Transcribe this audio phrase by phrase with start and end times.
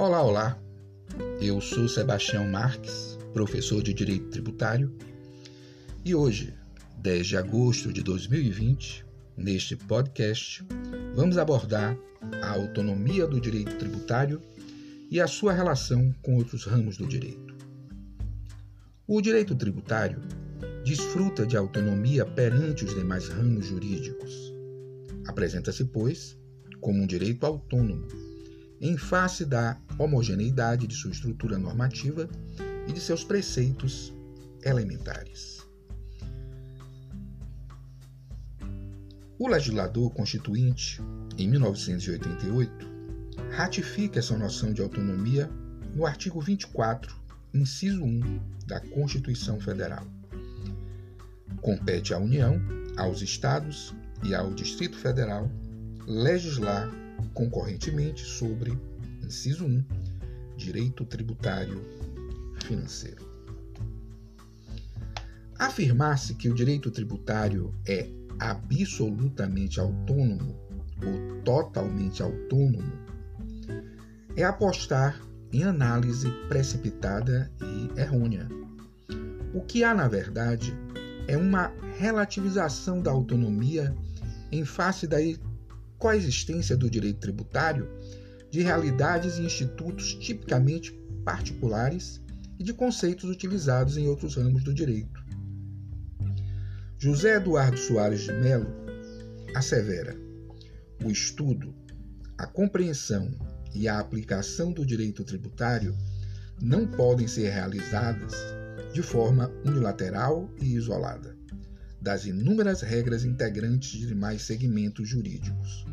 [0.00, 0.58] Olá, olá.
[1.42, 4.96] Eu sou Sebastião Marques, professor de Direito Tributário,
[6.02, 6.54] e hoje,
[7.02, 9.04] 10 de agosto de 2020,
[9.36, 10.64] neste podcast,
[11.14, 11.98] vamos abordar
[12.42, 14.40] a autonomia do direito tributário
[15.10, 17.54] e a sua relação com outros ramos do direito.
[19.06, 20.22] O direito tributário
[20.82, 24.50] desfruta de autonomia perante os demais ramos jurídicos.
[25.26, 26.38] Apresenta-se, pois,
[26.80, 28.29] como um direito autônomo,
[28.80, 32.28] em face da homogeneidade de sua estrutura normativa
[32.88, 34.12] e de seus preceitos
[34.64, 35.60] elementares.
[39.38, 41.00] O legislador constituinte,
[41.38, 42.86] em 1988,
[43.52, 45.50] ratifica essa noção de autonomia
[45.94, 47.14] no artigo 24,
[47.54, 50.06] inciso 1 da Constituição Federal.
[51.62, 52.60] Compete à União,
[52.96, 55.50] aos Estados e ao Distrito Federal
[56.06, 56.90] legislar
[57.34, 58.76] concorrentemente sobre,
[59.22, 59.84] inciso 1,
[60.56, 61.80] direito tributário
[62.64, 63.28] financeiro.
[65.58, 70.56] Afirmar-se que o direito tributário é absolutamente autônomo
[71.04, 72.92] ou totalmente autônomo
[74.36, 75.20] é apostar
[75.52, 78.48] em análise precipitada e errônea.
[79.52, 80.72] O que há, na verdade,
[81.26, 83.94] é uma relativização da autonomia
[84.52, 85.18] em face da
[86.00, 87.86] coexistência do direito tributário
[88.50, 90.92] de realidades e institutos tipicamente
[91.24, 92.20] particulares
[92.58, 95.22] e de conceitos utilizados em outros ramos do direito.
[96.98, 98.66] José Eduardo Soares de Mello
[99.54, 100.16] assevera:
[101.04, 101.74] o estudo,
[102.36, 103.30] a compreensão
[103.74, 105.94] e a aplicação do direito tributário
[106.60, 108.34] não podem ser realizadas
[108.92, 111.38] de forma unilateral e isolada
[112.00, 115.84] das inúmeras regras integrantes de demais segmentos jurídicos,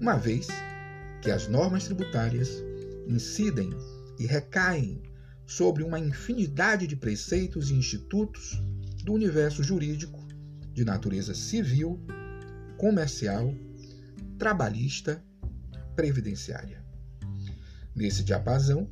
[0.00, 0.48] uma vez
[1.20, 2.48] que as normas tributárias
[3.06, 3.70] incidem
[4.18, 5.02] e recaem
[5.46, 8.58] sobre uma infinidade de preceitos e institutos
[9.04, 10.26] do universo jurídico
[10.72, 12.00] de natureza civil,
[12.78, 13.54] comercial,
[14.38, 15.22] trabalhista,
[15.94, 16.82] previdenciária.
[17.94, 18.88] Nesse diapasão,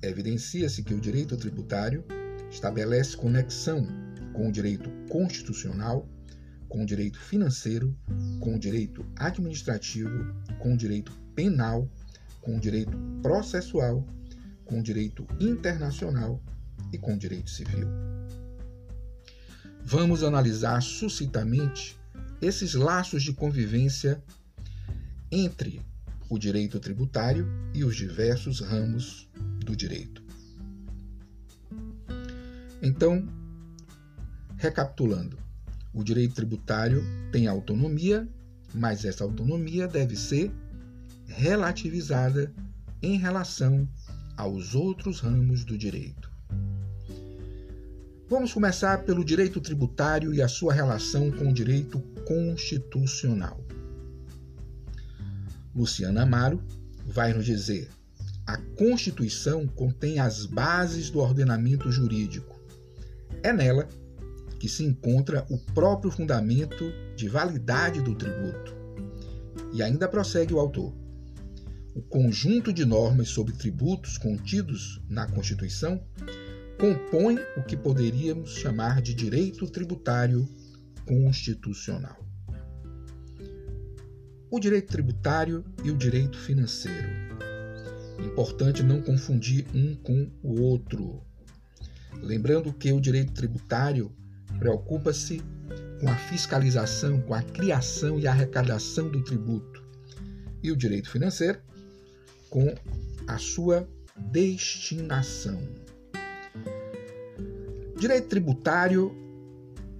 [0.00, 2.04] evidencia-se que o direito tributário
[2.48, 3.84] estabelece conexão
[4.32, 6.08] com o direito constitucional,
[6.68, 7.96] com o direito financeiro,
[8.40, 11.88] com o direito administrativo, com o direito penal,
[12.40, 14.06] com o direito processual,
[14.64, 16.40] com o direito internacional
[16.92, 17.88] e com o direito civil.
[19.84, 21.98] Vamos analisar sucintamente
[22.40, 24.22] esses laços de convivência
[25.30, 25.80] entre
[26.28, 29.28] o direito tributário e os diversos ramos
[29.64, 30.22] do direito.
[32.82, 33.26] Então,
[34.56, 35.38] recapitulando,
[35.92, 38.28] o direito tributário tem autonomia,
[38.74, 40.50] mas essa autonomia deve ser
[41.26, 42.52] relativizada
[43.02, 43.88] em relação
[44.36, 46.30] aos outros ramos do direito.
[48.28, 53.58] Vamos começar pelo direito tributário e a sua relação com o direito constitucional.
[55.74, 56.62] Luciana Amaro
[57.06, 57.88] vai nos dizer:
[58.46, 62.60] a Constituição contém as bases do ordenamento jurídico.
[63.42, 63.88] É nela
[64.58, 68.76] que se encontra o próprio fundamento de validade do tributo.
[69.72, 70.94] E ainda prossegue o autor.
[71.94, 76.02] O conjunto de normas sobre tributos contidos na Constituição
[76.78, 80.48] compõe o que poderíamos chamar de direito tributário
[81.06, 82.28] constitucional
[84.50, 87.08] o direito tributário e o direito financeiro.
[88.18, 91.22] Importante não confundir um com o outro.
[92.22, 94.10] Lembrando que o direito tributário
[94.58, 95.42] preocupa-se
[96.00, 99.82] com a fiscalização, com a criação e arrecadação do tributo,
[100.62, 101.60] e o direito financeiro
[102.50, 102.74] com
[103.26, 105.60] a sua destinação.
[107.98, 109.14] Direito tributário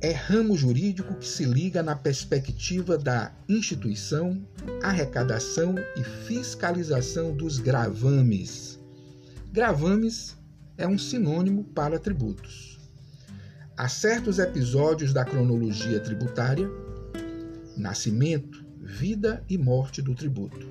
[0.00, 4.40] é ramo jurídico que se liga na perspectiva da instituição,
[4.82, 8.78] arrecadação e fiscalização dos gravames.
[9.52, 10.36] Gravames
[10.76, 12.77] é um sinônimo para tributos.
[13.78, 16.68] Há certos episódios da cronologia tributária,
[17.76, 20.66] nascimento, vida e morte do tributo.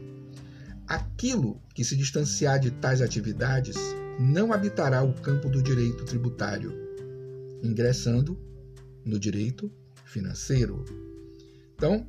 [0.86, 3.78] Aquilo que se distanciar de tais atividades
[4.20, 6.74] não habitará o campo do direito tributário,
[7.64, 8.38] ingressando
[9.06, 9.72] no direito
[10.04, 10.84] financeiro.
[11.76, 12.06] Então,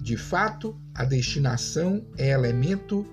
[0.00, 3.04] de fato, a destinação é elemento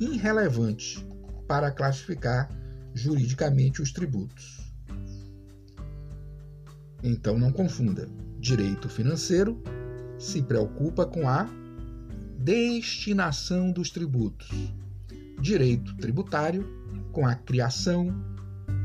[0.00, 1.06] irrelevante
[1.46, 2.50] para classificar
[2.94, 4.67] juridicamente os tributos.
[7.02, 8.08] Então, não confunda.
[8.38, 9.60] Direito financeiro
[10.18, 11.48] se preocupa com a
[12.38, 14.48] destinação dos tributos.
[15.40, 16.66] direito tributário
[17.12, 18.12] com a criação,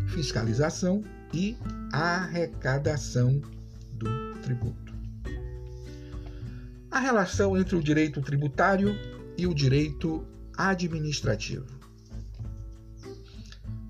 [0.08, 1.58] fiscalização e
[1.92, 3.42] arrecadação
[3.94, 4.94] do tributo.
[6.92, 8.96] A relação entre o direito tributário
[9.36, 11.66] e o direito administrativo.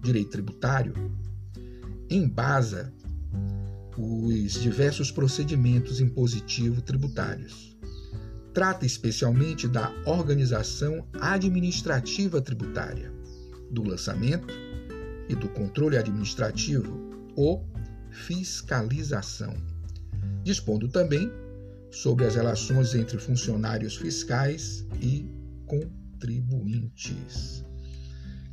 [0.01, 0.93] Direito tributário
[2.09, 2.93] embasa
[3.97, 7.77] os diversos procedimentos impositivos tributários.
[8.53, 13.11] Trata especialmente da organização administrativa tributária,
[13.71, 14.53] do lançamento
[15.27, 17.67] e do controle administrativo ou
[18.11, 19.55] fiscalização,
[20.43, 21.31] dispondo também
[21.89, 25.27] sobre as relações entre funcionários fiscais e
[25.65, 27.63] contribuintes.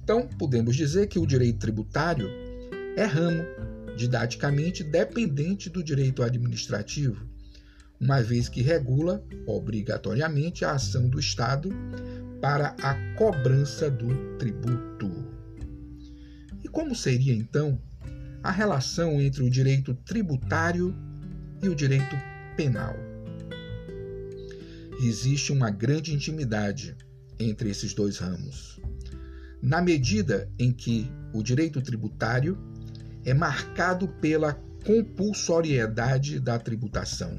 [0.02, 2.28] Então, podemos dizer que o direito tributário
[2.96, 3.44] é ramo
[4.00, 7.29] didaticamente dependente do direito administrativo,
[8.00, 11.69] uma vez que regula obrigatoriamente a ação do Estado
[12.41, 15.11] para a cobrança do tributo.
[16.64, 17.79] E como seria então
[18.43, 20.97] a relação entre o direito tributário
[21.62, 22.17] e o direito
[22.56, 22.97] penal?
[24.99, 26.97] Existe uma grande intimidade
[27.38, 28.81] entre esses dois ramos.
[29.61, 32.69] Na medida em que o direito tributário
[33.25, 37.37] é marcado pela compulsoriedade da tributação.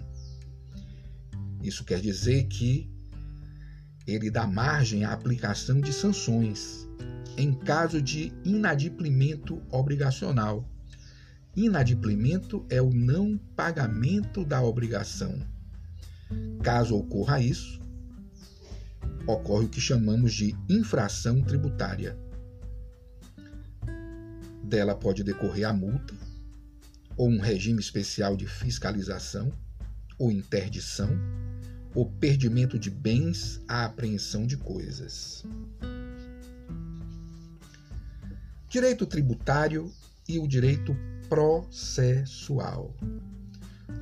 [1.62, 2.90] Isso quer dizer que
[4.08, 6.88] ele dá margem à aplicação de sanções
[7.38, 10.68] em caso de inadimplimento obrigacional.
[11.56, 15.40] Inadimplimento é o não pagamento da obrigação.
[16.64, 17.80] Caso ocorra isso,
[19.28, 22.18] ocorre o que chamamos de infração tributária.
[24.72, 26.16] Dela pode decorrer a multa,
[27.18, 29.52] ou um regime especial de fiscalização,
[30.18, 31.10] ou interdição,
[31.94, 35.44] ou perdimento de bens à apreensão de coisas.
[38.70, 39.92] Direito tributário
[40.26, 40.96] e o direito
[41.28, 42.96] processual.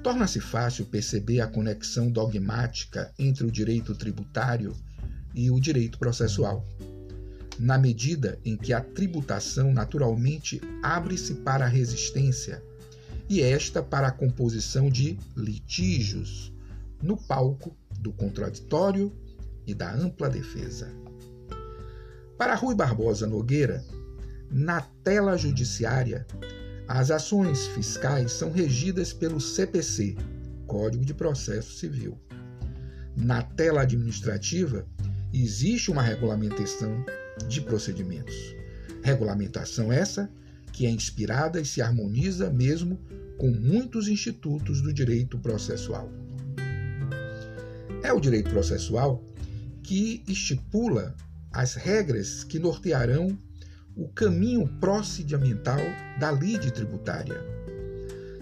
[0.04, 4.77] Torna-se fácil perceber a conexão dogmática entre o direito tributário
[5.33, 6.63] e o direito processual
[7.59, 12.63] na medida em que a tributação naturalmente abre-se para a resistência
[13.27, 16.53] e esta para a composição de litígios
[17.01, 19.11] no palco do contraditório
[19.67, 20.89] e da ampla defesa.
[22.38, 23.83] Para Rui Barbosa Nogueira,
[24.50, 26.25] na tela judiciária,
[26.88, 30.15] as ações fiscais são regidas pelo CPC,
[30.65, 32.17] Código de Processo Civil.
[33.15, 34.88] Na tela administrativa,
[35.31, 37.06] existe uma regulamentação
[37.47, 38.36] de procedimentos.
[39.03, 40.30] Regulamentação essa
[40.71, 43.00] que é inspirada e se harmoniza mesmo
[43.38, 46.12] com muitos institutos do direito processual.
[48.03, 49.24] É o direito processual
[49.83, 51.15] que estipula
[51.51, 53.38] as regras que nortearão
[53.95, 55.80] o caminho procedimental
[56.19, 57.44] da lide tributária,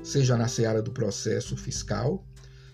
[0.03, 2.23] seja na seara do processo fiscal,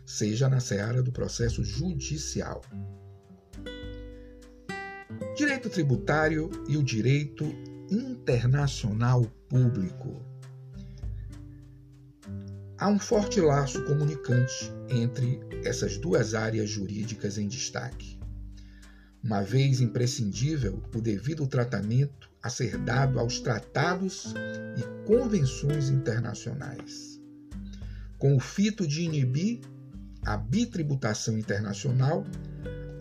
[0.06, 2.62] seja na seara do processo judicial.
[5.36, 7.44] Direito tributário e o direito
[7.90, 10.24] internacional público.
[12.78, 18.20] Há um forte laço comunicante entre essas duas áreas jurídicas em destaque.
[19.24, 24.36] Uma vez imprescindível o devido tratamento a ser dado aos tratados
[24.78, 27.20] e convenções internacionais,
[28.20, 29.62] com o fito de inibir
[30.24, 32.24] a bitributação internacional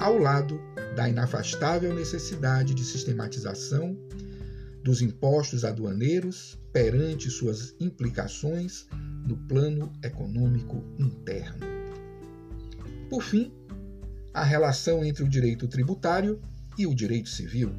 [0.02, 0.60] ao lado
[0.96, 3.96] da inafastável necessidade de sistematização
[4.82, 8.88] dos impostos aduaneiros perante suas implicações
[9.24, 11.64] no plano econômico interno.
[13.08, 13.52] Por fim,
[14.34, 16.42] a relação entre o direito tributário
[16.76, 17.72] e o direito civil.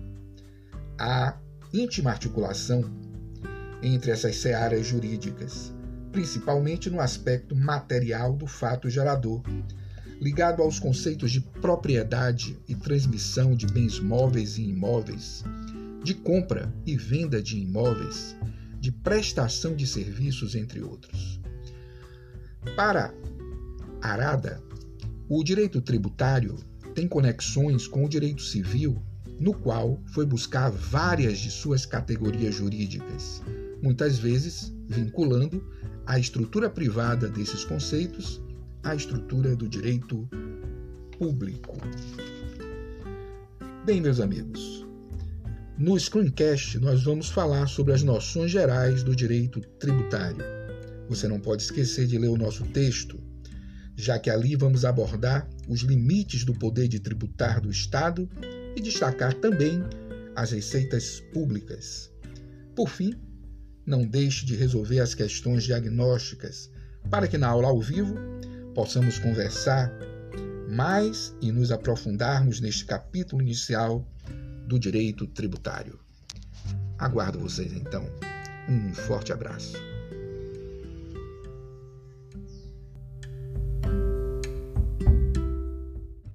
[0.97, 1.37] A
[1.73, 2.85] íntima articulação
[3.81, 5.73] entre essas searas jurídicas,
[6.13, 9.43] principalmente no aspecto material do fato gerador,
[10.23, 15.43] ligado aos conceitos de propriedade e transmissão de bens móveis e imóveis,
[16.01, 18.33] de compra e venda de imóveis,
[18.79, 21.41] de prestação de serviços, entre outros.
[22.73, 23.13] Para
[24.01, 24.63] Arada,
[25.27, 26.55] o direito tributário
[26.95, 29.03] tem conexões com o direito civil,
[29.37, 33.41] no qual foi buscar várias de suas categorias jurídicas,
[33.81, 35.61] muitas vezes vinculando
[36.05, 38.41] a estrutura privada desses conceitos
[38.83, 40.27] a estrutura do direito
[41.17, 41.77] público.
[43.85, 44.85] Bem, meus amigos,
[45.77, 50.43] no Screencast nós vamos falar sobre as noções gerais do direito tributário.
[51.07, 53.17] Você não pode esquecer de ler o nosso texto,
[53.95, 58.29] já que ali vamos abordar os limites do poder de tributar do Estado
[58.75, 59.81] e destacar também
[60.35, 62.11] as receitas públicas.
[62.75, 63.13] Por fim,
[63.85, 66.69] não deixe de resolver as questões diagnósticas
[67.09, 68.15] para que na aula ao vivo
[68.73, 69.91] possamos conversar
[70.69, 74.05] mais e nos aprofundarmos neste capítulo inicial
[74.67, 75.99] do direito tributário.
[76.97, 78.05] Aguardo vocês então.
[78.67, 79.92] Um forte abraço.